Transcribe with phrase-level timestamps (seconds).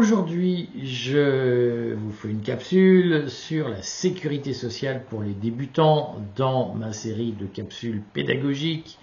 [0.00, 6.94] Aujourd'hui, je vous fais une capsule sur la sécurité sociale pour les débutants dans ma
[6.94, 8.98] série de capsules pédagogiques.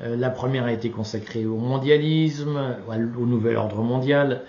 [0.00, 4.42] Euh, la première a été consacrée au mondialisme, au nouvel ordre mondial.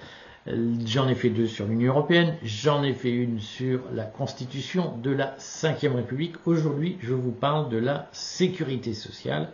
[0.48, 4.98] Euh, j'en ai fait deux sur l'Union européenne, j'en ai fait une sur la constitution
[5.04, 6.34] de la Ve République.
[6.48, 9.50] Aujourd'hui, je vous parle de la sécurité sociale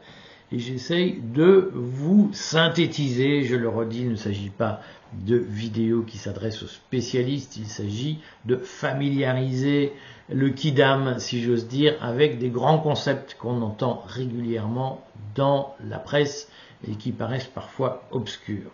[0.52, 4.82] et j'essaye de vous synthétiser, je le redis, il ne s'agit pas
[5.14, 9.94] de vidéos qui s'adressent aux spécialistes, il s'agit de familiariser
[10.30, 16.50] le kidam, si j'ose dire, avec des grands concepts qu'on entend régulièrement dans la presse
[16.88, 18.72] et qui paraissent parfois obscurs.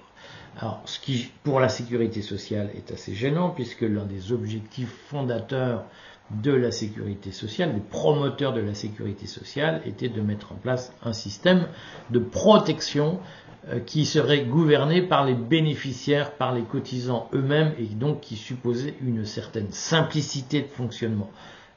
[0.59, 5.85] Alors, ce qui, pour la sécurité sociale, est assez gênant, puisque l'un des objectifs fondateurs
[6.31, 10.93] de la sécurité sociale, des promoteurs de la sécurité sociale, était de mettre en place
[11.03, 11.67] un système
[12.09, 13.19] de protection
[13.69, 18.95] euh, qui serait gouverné par les bénéficiaires, par les cotisants eux-mêmes, et donc qui supposait
[19.01, 21.29] une certaine simplicité de fonctionnement.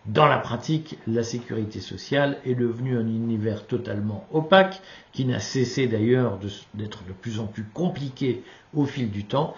[0.06, 4.80] Dans la pratique, la sécurité sociale est devenue un univers totalement opaque,
[5.12, 6.38] qui n'a cessé d'ailleurs
[6.74, 8.42] d'être de, plus en plus compliqué
[8.74, 9.54] au fil du temps,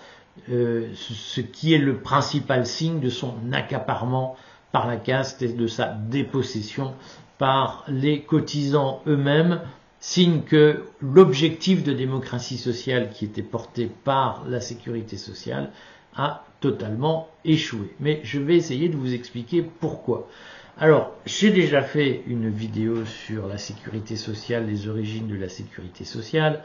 [0.50, 4.36] euh, ce qui est le principal signe de son accaparement
[4.72, 6.94] par la caste et de sa dépossession
[7.38, 9.60] par les cotisants eux-mêmes,
[10.00, 15.70] signe que l'objectif de démocratie sociale qui était porté par la sécurité sociale
[16.16, 17.94] a totalement échoué.
[18.00, 20.28] Mais je vais essayer de vous expliquer pourquoi.
[20.78, 26.04] Alors, j'ai déjà fait une vidéo sur la sécurité sociale, les origines de la sécurité
[26.04, 26.62] sociale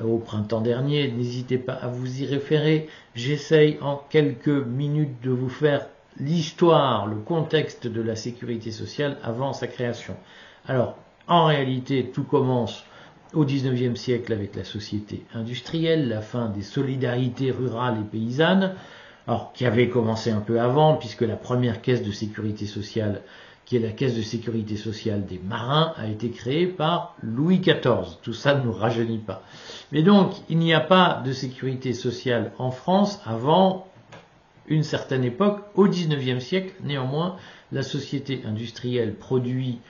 [0.00, 1.12] euh, au printemps dernier.
[1.12, 2.88] N'hésitez pas à vous y référer.
[3.14, 5.86] J'essaye en quelques minutes de vous faire
[6.18, 10.16] l'histoire, le contexte de la sécurité sociale avant sa création.
[10.66, 12.84] Alors, en réalité, tout commence
[13.32, 18.74] au XIXe siècle avec la société industrielle, la fin des solidarités rurales et paysannes,
[19.26, 23.22] alors qui avait commencé un peu avant, puisque la première caisse de sécurité sociale,
[23.64, 28.18] qui est la caisse de sécurité sociale des marins, a été créée par Louis XIV.
[28.22, 29.42] Tout ça ne nous rajeunit pas.
[29.90, 33.86] Mais donc, il n'y a pas de sécurité sociale en France avant
[34.66, 37.36] une certaine époque, au XIXe siècle, néanmoins,
[37.72, 39.80] la société industrielle produit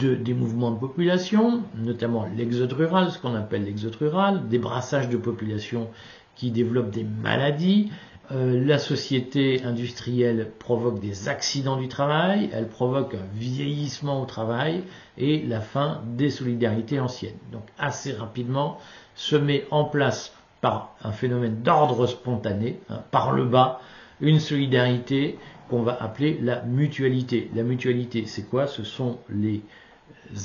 [0.00, 5.16] des mouvements de population, notamment l'exode rural, ce qu'on appelle l'exode rural, des brassages de
[5.16, 5.88] population
[6.36, 7.90] qui développent des maladies.
[8.32, 14.82] Euh, la société industrielle provoque des accidents du travail, elle provoque un vieillissement au travail
[15.18, 17.36] et la fin des solidarités anciennes.
[17.52, 18.78] Donc assez rapidement
[19.14, 20.32] se met en place
[20.64, 23.82] par un phénomène d'ordre spontané, hein, par le bas,
[24.22, 25.38] une solidarité
[25.68, 27.50] qu'on va appeler la mutualité.
[27.54, 28.66] La mutualité, c'est quoi?
[28.66, 29.60] Ce sont les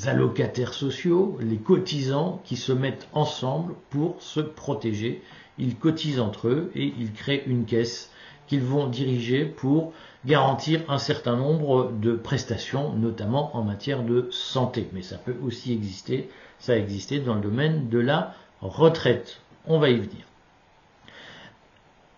[0.04, 5.22] allocataires sociaux, les cotisants qui se mettent ensemble pour se protéger.
[5.56, 8.12] Ils cotisent entre eux et ils créent une caisse
[8.46, 9.94] qu'ils vont diriger pour
[10.26, 14.86] garantir un certain nombre de prestations, notamment en matière de santé.
[14.92, 19.40] Mais ça peut aussi exister, ça a existé dans le domaine de la retraite.
[19.66, 20.24] On va y venir.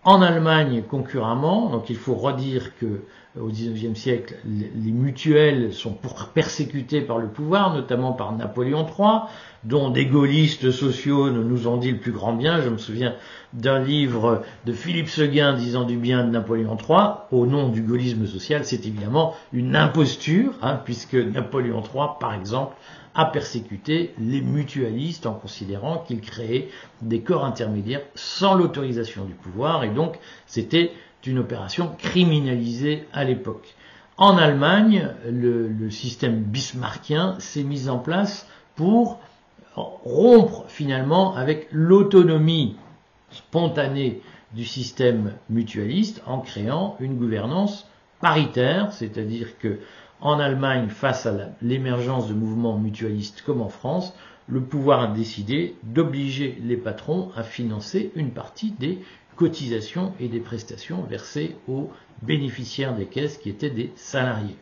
[0.03, 3.03] En Allemagne, concurremment, donc il faut redire que
[3.39, 5.97] au XIXe siècle, les mutuelles sont
[6.33, 9.21] persécutées par le pouvoir, notamment par Napoléon III,
[9.63, 12.61] dont des gaullistes sociaux nous ont dit le plus grand bien.
[12.61, 13.15] Je me souviens
[13.53, 18.27] d'un livre de Philippe Seguin disant du bien de Napoléon III, au nom du gaullisme
[18.27, 18.65] social.
[18.65, 22.75] C'est évidemment une imposture, hein, puisque Napoléon III, par exemple,
[23.15, 26.69] a persécuté les mutualistes en considérant qu'ils créaient
[27.01, 30.17] des corps intermédiaires sans l'autorisation du pouvoir et donc
[30.47, 30.91] c'était
[31.25, 33.75] une opération criminalisée à l'époque.
[34.17, 39.19] En Allemagne, le, système bismarckien s'est mis en place pour
[39.75, 42.75] rompre finalement avec l'autonomie
[43.31, 44.21] spontanée
[44.53, 47.89] du système mutualiste en créant une gouvernance
[48.21, 49.79] paritaire, c'est-à-dire que
[50.21, 54.13] en Allemagne, face à l'émergence de mouvements mutualistes comme en France,
[54.47, 58.99] le pouvoir a décidé d'obliger les patrons à financer une partie des
[59.35, 61.89] cotisations et des prestations versées aux
[62.21, 64.57] bénéficiaires des caisses qui étaient des salariés.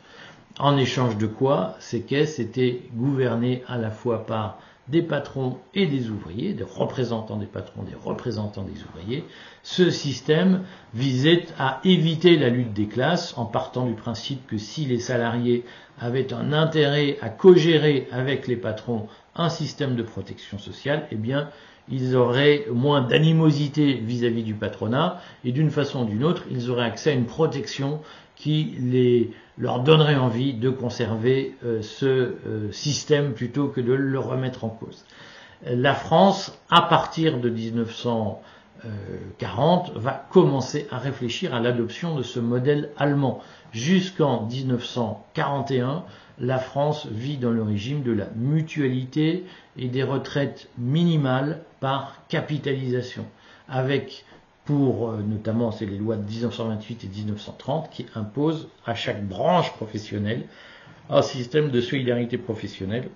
[0.60, 5.88] En échange de quoi ces caisses étaient gouvernées à la fois par des patrons et
[5.88, 9.24] des ouvriers, des représentants des patrons, des représentants des ouvriers.
[9.64, 10.64] Ce système
[10.94, 15.64] visait à éviter la lutte des classes en partant du principe que si les salariés
[16.00, 21.50] avaient un intérêt à co-gérer avec les patrons un système de protection sociale, eh bien,
[21.90, 26.86] ils auraient moins d'animosité vis-à-vis du patronat et d'une façon ou d'une autre, ils auraient
[26.86, 28.02] accès à une protection
[28.36, 28.78] qui
[29.58, 34.70] leur donnerait envie de conserver euh, ce euh, système plutôt que de le remettre en
[34.70, 35.06] cause.
[35.64, 38.42] La France, à partir de 1900,
[39.38, 43.40] 40 va commencer à réfléchir à l'adoption de ce modèle allemand.
[43.72, 46.04] Jusqu'en 1941,
[46.40, 49.46] la France vit dans le régime de la mutualité
[49.78, 53.26] et des retraites minimales par capitalisation,
[53.68, 54.24] avec
[54.64, 59.74] pour euh, notamment c'est les lois de 1928 et 1930 qui imposent à chaque branche
[59.74, 60.46] professionnelle
[61.10, 63.10] un système de solidarité professionnelle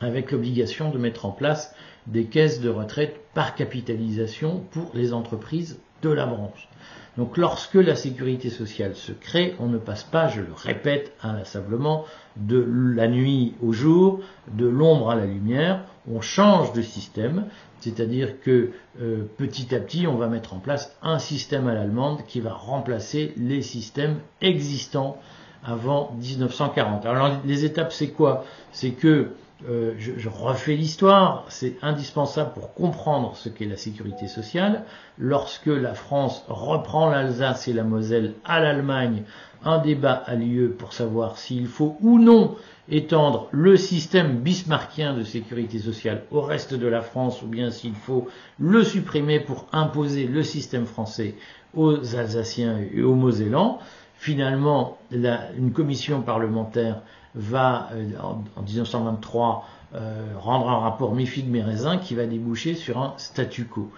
[0.00, 1.74] avec l'obligation de mettre en place
[2.06, 6.68] des caisses de retraite par capitalisation pour les entreprises de la branche.
[7.16, 12.04] Donc lorsque la sécurité sociale se crée, on ne passe pas, je le répète inlassablement,
[12.36, 12.62] de
[12.94, 14.20] la nuit au jour,
[14.52, 17.46] de l'ombre à la lumière, on change de système,
[17.80, 18.70] c'est-à-dire que
[19.00, 22.52] euh, petit à petit, on va mettre en place un système à l'allemande qui va
[22.52, 25.18] remplacer les systèmes existants
[25.64, 27.06] avant 1940.
[27.06, 28.44] Alors les étapes, c'est quoi?
[28.72, 29.30] C'est que
[29.66, 34.84] euh, je, refais l'histoire, c'est indispensable pour comprendre ce qu'est la sécurité sociale.
[35.18, 39.22] Lorsque la France reprend l'Alsace et la Moselle à l'Allemagne,
[39.64, 42.54] un débat a lieu pour savoir s'il faut ou non
[42.90, 47.94] étendre le système bismarckien de sécurité sociale au reste de la France ou bien s'il
[47.94, 48.28] faut
[48.60, 51.34] le supprimer pour imposer le système français
[51.74, 53.78] aux Alsaciens et aux Mosellans.
[54.18, 57.00] Finalement, une commission parlementaire
[57.36, 58.10] va, euh,
[58.56, 63.90] en, 1923, euh, rendre un rapport mérésin qui va déboucher sur un statu quo.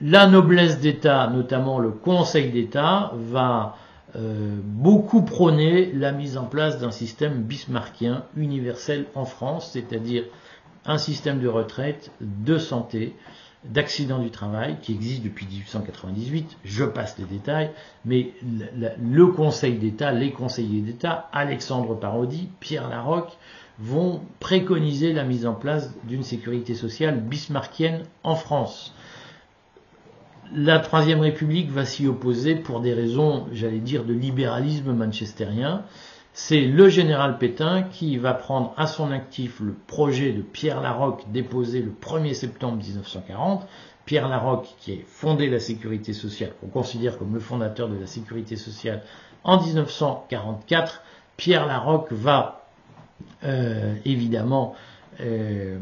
[0.00, 3.76] La noblesse d'État, notamment le Conseil d'État, va
[4.16, 10.24] euh, beaucoup prôner la mise en place d'un système bismarckien universel en France, c'est-à-dire
[10.84, 13.14] un système de retraite, de santé,
[13.64, 16.58] d'accidents du travail qui existe depuis 1898.
[16.64, 17.70] Je passe les détails,
[18.04, 18.32] mais
[19.00, 23.36] le Conseil d'État, les conseillers d'État, Alexandre Parodi, Pierre Larocque,
[23.78, 28.94] vont préconiser la mise en place d'une sécurité sociale bismarckienne en France.
[30.54, 35.84] La Troisième République va s'y opposer pour des raisons, j'allais dire, de libéralisme manchestérien.
[36.34, 41.24] C'est le général Pétain qui va prendre à son actif le projet de Pierre Larocque
[41.30, 43.66] déposé le 1er septembre 1940.
[44.06, 48.06] Pierre Larocque qui a fondé la sécurité sociale, qu'on considère comme le fondateur de la
[48.06, 49.02] sécurité sociale
[49.44, 51.02] en 1944.
[51.36, 52.64] Pierre Larocque va
[53.44, 54.74] euh, évidemment
[55.20, 55.78] euh,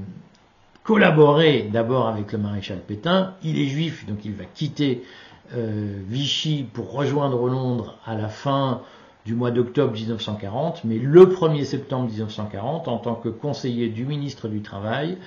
[0.83, 3.35] collaborer d'abord avec le maréchal Pétain.
[3.45, 5.05] Il est juif, donc il va quitter
[5.55, 8.83] euh, Vichy pour rejoindre Londres à la fin
[9.27, 14.49] du mois d'octobre 1940, mais le 1er septembre 1940, en tant que conseiller du ministre
[14.49, 15.19] du Travail,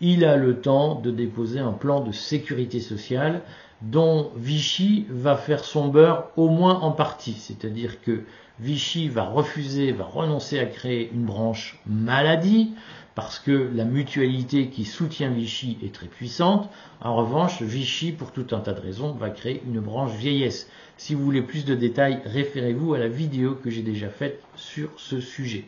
[0.00, 3.42] il a le temps de déposer un plan de sécurité sociale
[3.82, 8.22] dont Vichy va faire son beurre au moins en partie, c'est-à-dire que
[8.60, 12.72] Vichy va refuser, va renoncer à créer une branche maladie,
[13.14, 16.68] parce que la mutualité qui soutient Vichy est très puissante.
[17.00, 20.68] En revanche, Vichy, pour tout un tas de raisons, va créer une branche vieillesse.
[20.96, 24.90] Si vous voulez plus de détails, référez-vous à la vidéo que j'ai déjà faite sur
[24.96, 25.64] ce sujet.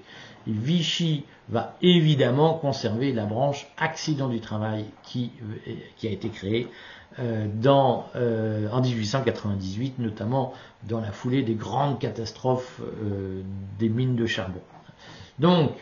[0.46, 6.68] Vichy va évidemment conserver la branche accident du travail qui, euh, qui a été créée
[7.18, 10.52] euh, dans, euh, en 1898, notamment
[10.84, 12.80] dans la foulée des grandes catastrophes
[13.78, 14.60] des mines de charbon.
[15.38, 15.72] Donc,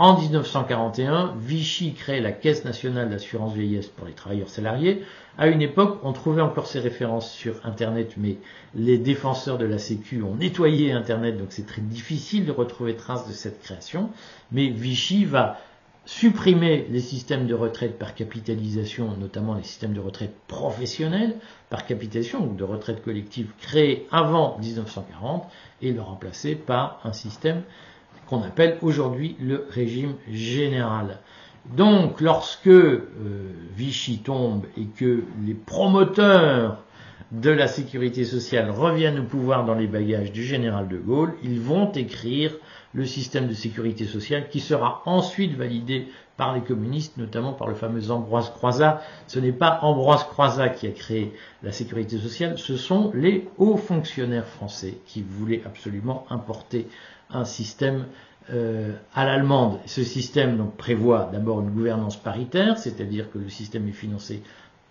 [0.00, 5.02] en 1941, Vichy crée la Caisse nationale d'assurance vieillesse pour les travailleurs salariés.
[5.36, 8.38] À une époque, on trouvait encore ces références sur Internet, mais
[8.74, 13.28] les défenseurs de la Sécu ont nettoyé Internet, donc c'est très difficile de retrouver trace
[13.28, 14.08] de cette création.
[14.52, 15.58] Mais Vichy va
[16.06, 21.36] supprimer les systèmes de retraite par capitalisation, notamment les systèmes de retraite professionnels
[21.68, 25.46] par capitalisation, ou de retraite collective créés avant 1940,
[25.82, 27.64] et le remplacer par un système
[28.30, 31.18] qu'on appelle aujourd'hui le régime général.
[31.76, 33.08] Donc lorsque euh,
[33.76, 36.84] Vichy tombe et que les promoteurs
[37.32, 41.60] de la sécurité sociale reviennent au pouvoir dans les bagages du général de Gaulle, ils
[41.60, 42.52] vont écrire
[42.92, 47.74] le système de sécurité sociale qui sera ensuite validé par les communistes, notamment par le
[47.74, 49.02] fameux Ambroise Croizat.
[49.26, 51.32] Ce n'est pas Ambroise Croizat qui a créé
[51.62, 56.86] la sécurité sociale, ce sont les hauts fonctionnaires français qui voulaient absolument importer
[57.32, 58.06] un système
[58.52, 59.78] euh, à l'allemande.
[59.86, 64.42] Ce système donc, prévoit d'abord une gouvernance paritaire, c'est-à-dire que le système est financé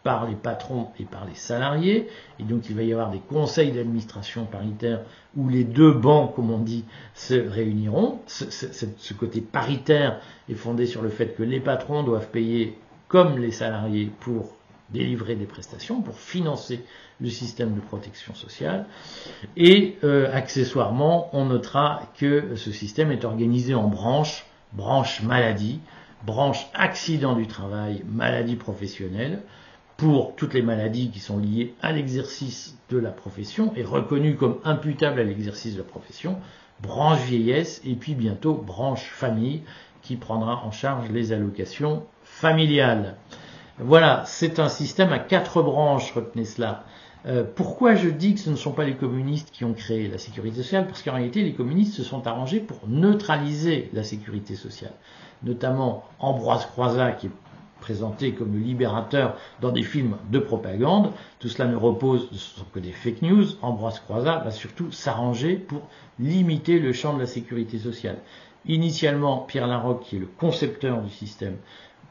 [0.04, 2.08] par les patrons et par les salariés,
[2.40, 5.02] et donc il va y avoir des conseils d'administration paritaires
[5.36, 8.20] où les deux bancs, comme on dit, se réuniront.
[8.28, 12.78] ce, côté paritaire est fondé sur le fait que les patrons doivent payer
[13.10, 14.56] comme les salariés pour
[14.92, 16.84] délivrer des prestations, pour financer
[17.22, 18.86] le système de protection sociale.
[19.58, 25.80] Et euh, accessoirement, on notera que ce système est organisé en branches, branche maladie,
[26.26, 29.42] branche accident du travail, maladie professionnelle,
[29.98, 34.60] pour toutes les maladies qui sont liées à l'exercice de la profession et reconnues comme
[34.64, 36.38] imputables à l'exercice de la profession,
[36.82, 39.62] branche vieillesse et puis bientôt branche famille
[40.02, 43.18] qui prendra en charge les allocations familiales.
[43.82, 46.84] Voilà, c'est un système à quatre branches, retenez cela.
[47.26, 50.18] Euh, pourquoi je dis que ce ne sont pas les communistes qui ont créé la
[50.18, 50.86] sécurité sociale?
[50.86, 54.92] Parce qu'en réalité, les communistes se sont arrangés pour neutraliser la sécurité sociale.
[55.44, 57.32] Notamment Ambroise Croizat, qui est
[57.80, 61.12] présenté comme le libérateur dans des films de propagande.
[61.40, 62.30] Tout cela ne repose
[62.74, 63.46] que des fake news.
[63.62, 65.84] Ambroise Croizat va surtout s'arranger pour
[66.20, 68.18] limiter le champ de la sécurité sociale.
[68.66, 71.56] Initialement, Pierre Larocque, qui est le concepteur du système,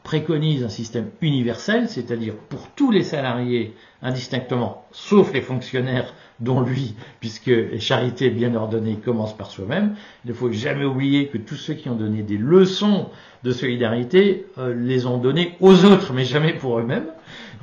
[0.09, 6.95] préconise un système universel, c'est-à-dire pour tous les salariés indistinctement, sauf les fonctionnaires dont lui,
[7.19, 9.93] puisque charité bien ordonnée commence par soi-même.
[10.25, 13.09] Il ne faut jamais oublier que tous ceux qui ont donné des leçons
[13.43, 17.05] de solidarité euh, les ont données aux autres, mais jamais pour eux-mêmes.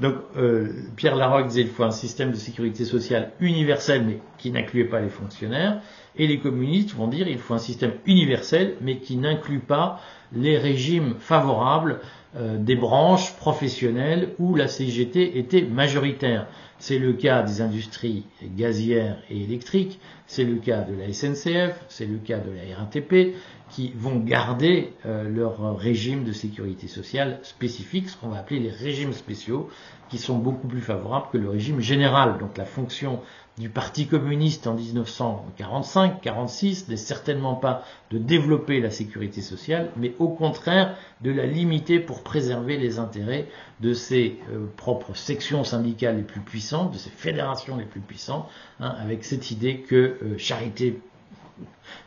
[0.01, 4.53] Donc euh, Pierre Larocque disait qu'il faut un système de sécurité sociale universel, mais qui
[4.53, 5.81] n'incluait pas les fonctionnaires.
[6.19, 10.01] Et les communistes vont dire qu'il faut un système universel, mais qui n'inclut pas
[10.33, 12.01] les régimes favorables
[12.37, 16.47] euh, des branches professionnelles où la CGT était majoritaire.
[16.79, 18.25] C'est le cas des industries
[18.57, 23.35] gazières et électriques, c'est le cas de la SNCF, c'est le cas de la RATP,
[23.71, 28.71] qui vont garder euh, leur régime de sécurité sociale spécifique, ce qu'on va appeler les
[28.71, 29.71] régimes spéciaux,
[30.11, 32.39] qui sont beaucoup plus favorables que le régime général.
[32.39, 33.21] Donc la fonction
[33.59, 40.29] du Parti communiste en 1945-46 n'est certainement pas de développer la sécurité sociale, mais au
[40.29, 43.49] contraire de la limiter pour préserver les intérêts
[43.81, 48.47] de ses euh, propres sections syndicales les plus puissantes, de ses fédérations les plus puissantes,
[48.81, 51.01] hein, avec cette idée que euh, charité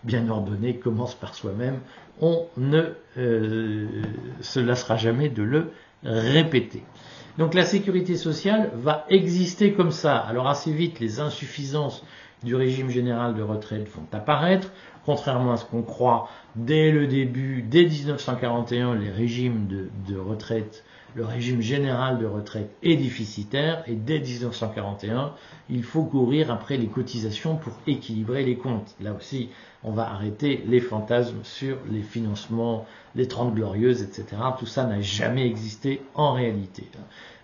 [0.04, 1.80] bien ordonnée commence par soi-même.
[2.22, 3.88] On ne euh,
[4.42, 5.72] se lassera jamais de le
[6.04, 6.84] répéter.
[7.40, 10.18] Donc la sécurité sociale va exister comme ça.
[10.18, 12.04] Alors assez vite, les insuffisances
[12.44, 14.74] du régime général de retraite vont apparaître.
[15.06, 16.28] Contrairement à ce qu'on croit,
[16.58, 20.84] dès le début, dès 1941, les régimes de, retraite,
[21.16, 25.34] le régime général de retraite est déficitaire et dès 1941,
[25.70, 28.96] il faut courir après les cotisations pour équilibrer les comptes.
[29.02, 29.50] Là aussi,
[29.84, 32.86] on va arrêter les fantasmes sur les financements,
[33.16, 34.26] les Trente Glorieuses, etc.
[34.58, 36.88] Tout ça n'a jamais existé en réalité.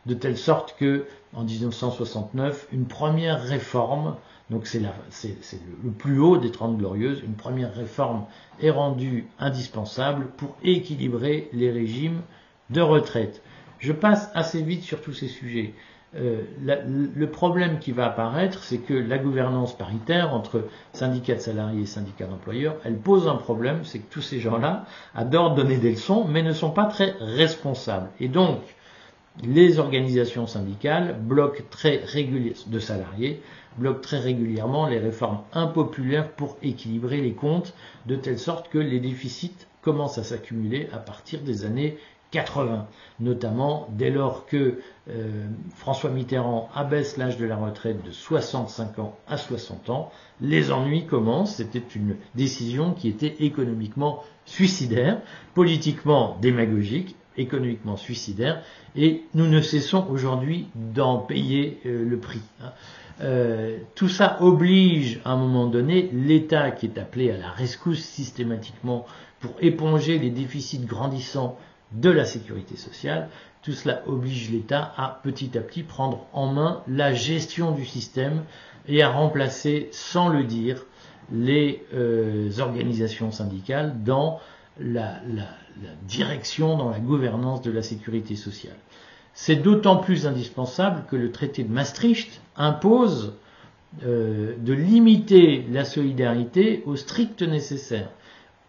[0.05, 4.15] De telle sorte que, en 1969, une première réforme,
[4.51, 8.25] donc c'est le plus haut des Trente Glorieuses, une première réforme
[8.61, 12.21] est rendue indispensable pour équilibrer les régimes
[12.69, 13.41] de retraite.
[13.85, 15.75] Je passe assez vite sur tous ces sujets.
[16.15, 21.83] Euh, le problème qui va apparaître, c'est que la gouvernance paritaire entre syndicats de salariés
[21.83, 25.91] et syndicats d'employeurs, elle pose un problème, c'est que tous ces gens-là adorent donner des
[25.91, 28.09] leçons, mais ne sont pas très responsables.
[28.19, 28.57] Et donc,
[29.43, 33.39] les organisations syndicales de salariés,
[33.77, 37.75] bloquent très régulièrement les réformes impopulaires pour équilibrer les comptes,
[38.07, 41.99] de telle sorte que les déficits commencent à s'accumuler à partir des années
[42.35, 42.87] 80,
[43.21, 49.17] notamment dès lors que euh, François Mitterrand abaisse l'âge de la retraite de 65 ans
[49.27, 50.11] à 60 ans,
[50.41, 51.55] les ennuis commencent.
[51.55, 55.21] C'était une décision qui était économiquement suicidaire,
[55.53, 58.61] politiquement démagogique, économiquement suicidaire,
[58.97, 62.41] et nous ne cessons aujourd'hui d'en payer euh, le prix.
[62.61, 62.71] Hein.
[63.21, 68.03] Euh, tout ça oblige à un moment donné l'État qui est appelé à la rescousse
[68.03, 69.05] systématiquement
[69.39, 71.57] pour éponger les déficits grandissants
[71.91, 73.29] de la sécurité sociale.
[73.61, 78.43] Tout cela oblige l'État à petit à petit prendre en main la gestion du système
[78.87, 80.85] et à remplacer, sans le dire,
[81.31, 84.39] les euh, organisations syndicales dans
[84.79, 85.19] la,
[86.03, 88.75] direction, dans la gouvernance de la sécurité sociale.
[89.33, 93.33] C'est d'autant plus indispensable que le traité de Maastricht impose
[94.03, 98.09] euh, de limiter la solidarité au strict nécessaire.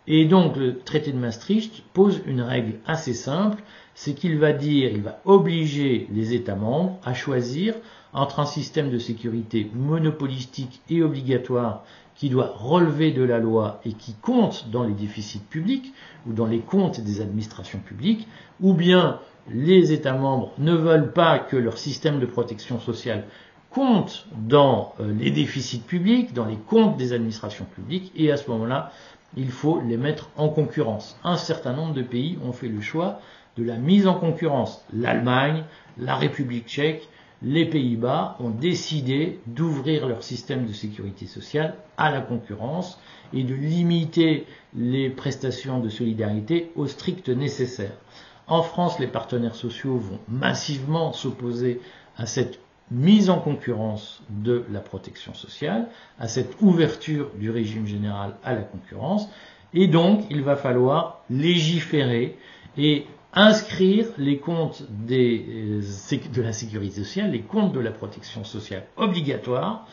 [0.08, 3.62] Et donc le traité de Maastricht pose une règle assez simple,
[3.94, 7.75] c'est qu'il va dire, il va obliger les États membres à choisir
[8.12, 11.84] entre un système de sécurité monopolistique et obligatoire
[12.14, 15.92] qui doit relever de la loi et qui compte dans les déficits publics
[16.26, 18.26] ou dans les comptes des administrations publiques,
[18.60, 19.20] ou bien
[19.50, 23.25] les États membres ne veulent pas que leur système de protection sociale
[23.70, 28.50] compte dans euh, les déficits publics, dans les comptes des administrations publiques, et à ce
[28.50, 28.90] moment-là,
[29.37, 31.19] il faut les mettre en concurrence.
[31.25, 33.21] Un certain nombre de pays ont fait le choix
[33.57, 34.85] de la mise en concurrence.
[34.93, 35.64] L'Allemagne,
[35.99, 37.09] la République tchèque,
[37.43, 42.99] les Pays-Bas ont décidé d'ouvrir leur système de sécurité sociale à la concurrence
[43.35, 47.93] et de limiter les prestations de solidarité au strict nécessaire.
[48.47, 51.81] En France, les partenaires sociaux vont massivement s'opposer
[52.16, 55.88] à cette mise en concurrence de la protection sociale,
[56.19, 59.28] à cette ouverture du régime général à la concurrence,
[59.75, 62.38] et donc il va falloir légiférer
[62.78, 65.83] et inscrire les comptes euh,
[66.33, 69.87] de la sécurité sociale, les comptes de la protection sociale obligatoires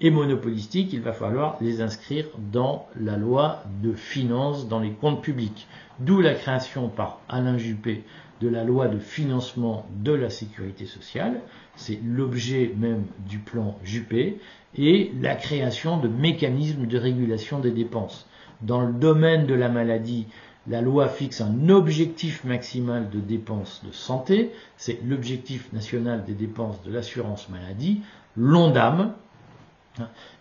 [0.00, 5.22] et monopolistiques, il va falloir les inscrire dans la loi de finances, dans les comptes
[5.22, 5.66] publics.
[5.98, 8.04] D'où la création par Alain Juppé
[8.40, 11.40] de la loi de financement de la sécurité sociale,
[11.76, 14.38] c'est l'objet même du plan Juppé,
[14.76, 18.26] et la création de mécanismes de régulation des dépenses.
[18.62, 20.26] Dans le domaine de la maladie,
[20.68, 26.82] la loi fixe un objectif maximal de dépenses de santé, c'est l'objectif national des dépenses
[26.82, 28.02] de l'assurance maladie,
[28.36, 29.14] l'ONDAM.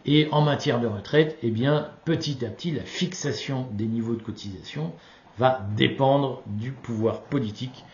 [0.06, 4.22] Et en matière de retraite, eh bien, petit à petit, la fixation des niveaux de
[4.22, 4.92] cotisation
[5.38, 7.86] va dépendre du pouvoir politique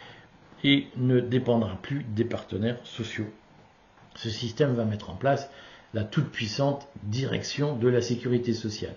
[0.63, 3.27] et ne dépendra plus des partenaires sociaux.
[4.15, 5.50] Ce système va mettre en place
[5.93, 8.95] la toute-puissante direction de la sécurité sociale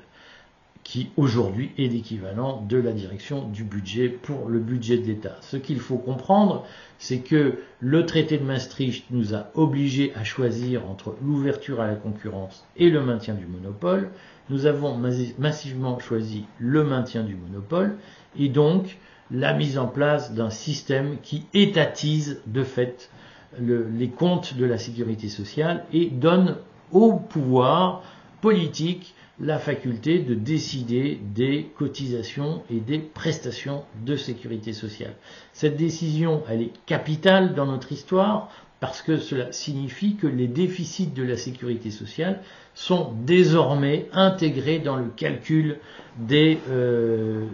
[0.86, 5.36] qui aujourd'hui est l'équivalent de la direction du budget pour le budget de l'État.
[5.40, 6.64] Ce qu'il faut comprendre,
[6.98, 11.96] c'est que le traité de Maastricht nous a obligés à choisir entre l'ouverture à la
[11.96, 14.10] concurrence et le maintien du monopole.
[14.48, 14.96] Nous avons
[15.38, 17.96] massivement choisi le maintien du monopole
[18.38, 18.98] et donc
[19.30, 23.10] la mise en place d'un système qui étatise de fait
[23.58, 26.56] les comptes de la sécurité sociale et donne
[26.92, 28.02] au pouvoir
[28.40, 35.14] politique la faculté de décider des cotisations et des prestations de sécurité sociale.
[35.52, 38.50] Cette décision, elle est capitale dans notre histoire
[38.80, 42.40] parce que cela signifie que les déficits de la sécurité sociale
[42.74, 45.78] sont désormais intégrés dans le calcul
[46.18, 47.46] des, euh,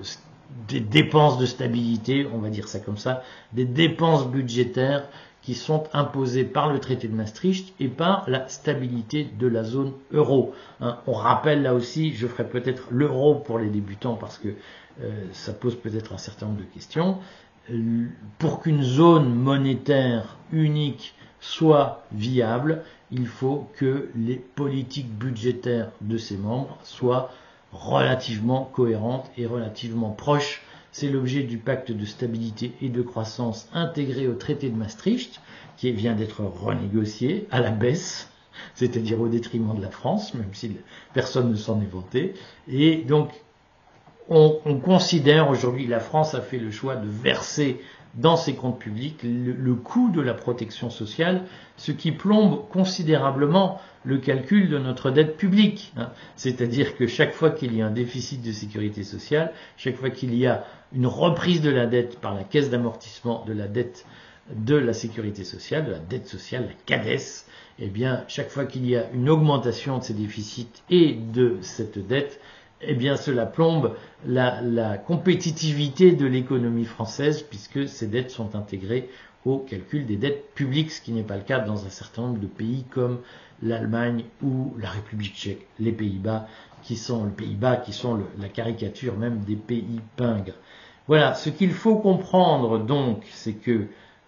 [0.69, 5.09] des dépenses de stabilité, on va dire ça comme ça, des dépenses budgétaires
[5.43, 9.93] qui sont imposées par le traité de Maastricht et par la stabilité de la zone
[10.13, 10.55] euro.
[10.81, 14.49] Hein, on rappelle là aussi, je ferai peut-être l'euro pour les débutants parce que
[15.03, 17.19] euh, ça pose peut-être un certain nombre de questions.
[18.39, 26.37] Pour qu'une zone monétaire unique soit viable, il faut que les politiques budgétaires de ses
[26.37, 27.31] membres soient
[27.73, 34.29] relativement cohérentes et relativement proches c'est l'objet du pacte de stabilité et de croissance intégré
[34.29, 35.41] au traité de Maastricht,
[35.79, 38.31] qui vient d'être renégocié à la baisse,
[38.75, 40.77] c'est-à-dire au détriment de la France, même si
[41.15, 42.35] personne ne s'en est vanté.
[42.69, 43.31] Et donc,
[44.29, 47.81] on, considère aujourd'hui, la France a fait le choix de verser
[48.15, 51.43] dans ses comptes publics le, coût de la protection sociale,
[51.77, 55.93] ce qui plombe considérablement le calcul de notre dette publique.
[55.97, 56.11] Hein.
[56.37, 60.35] C'est-à-dire que chaque fois qu'il y a un déficit de sécurité sociale, chaque fois qu'il
[60.35, 64.05] y a une reprise de la dette par la caisse d'amortissement de la dette
[64.51, 67.47] de la sécurité sociale, de la dette sociale, la CADES,
[67.79, 72.05] eh bien, chaque fois qu'il y a une augmentation de ces déficits et de cette
[72.07, 72.41] dette,
[72.83, 73.95] eh bien cela plombe
[74.27, 79.09] la, compétitivité de l'économie française puisque ces dettes sont intégrées
[79.45, 82.39] au calcul des dettes publiques, ce qui n'est pas le cas dans un certain nombre
[82.39, 83.21] de pays comme
[83.63, 86.47] l'Allemagne ou la République tchèque, les Pays-Bas,
[86.83, 90.55] qui sont les Pays-Bas qui sont la caricature même des pays pingres.
[91.09, 93.87] Voilà, ce qu'il faut comprendre donc, c'est que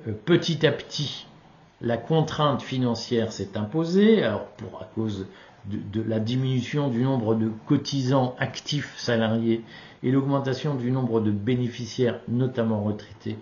[0.09, 1.27] euh, petit à petit,
[1.81, 5.27] la contrainte financière s'est imposée, alors pour à cause
[5.67, 9.63] de, la diminution du nombre de cotisants actifs salariés
[10.03, 13.39] et l'augmentation du nombre de bénéficiaires, notamment retraités,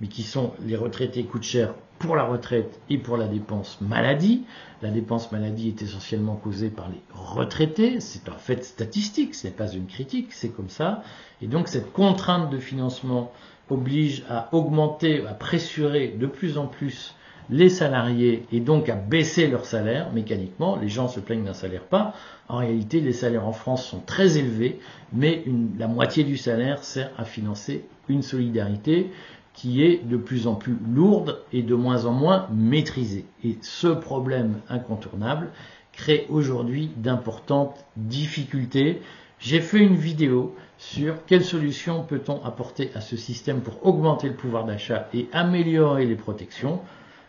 [0.00, 4.44] mais qui sont les retraités coûtent cher pour la retraite et pour la dépense maladie.
[4.82, 9.52] La dépense maladie est essentiellement causée par les retraités, c'est un fait statistique, ce n'est
[9.52, 11.02] pas une critique, c'est comme ça.
[11.42, 13.32] Et donc cette contrainte de financement
[13.68, 17.14] oblige à augmenter, à pressurer de plus en plus
[17.50, 20.76] les salariés et donc à baisser leur salaire mécaniquement.
[20.76, 22.14] Les gens se plaignent d'un salaire pas.
[22.48, 24.78] En réalité, les salaires en France sont très élevés,
[25.12, 25.44] mais
[25.78, 29.10] la moitié du salaire sert à financer une solidarité
[29.52, 33.26] qui est de plus en plus lourde et de moins en moins maîtrisée.
[33.44, 35.48] Et ce problème incontournable
[35.92, 39.02] crée aujourd'hui d'importantes difficultés.
[39.38, 44.34] J'ai fait une vidéo sur quelles solutions peut-on apporter à ce système pour augmenter le
[44.34, 46.80] pouvoir d'achat et améliorer les protections.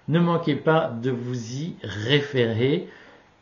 [0.08, 2.90] Ne manquez pas de vous y référer.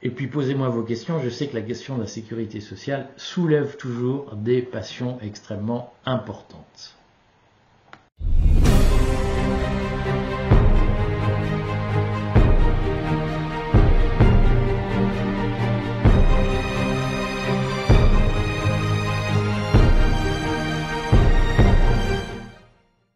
[0.01, 1.19] Et puis posez-moi vos questions.
[1.19, 6.98] Je sais que la question de la sécurité sociale soulève toujours des passions extrêmement importantes.